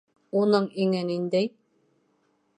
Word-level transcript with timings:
Уның 0.39 0.65
иңе 0.85 1.03
ниндәй? 1.11 1.53